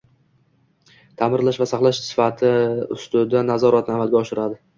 [1.21, 2.51] ta’mirlash va saqlash sifati
[2.97, 4.61] ustidan nazoratni amalga oshiradi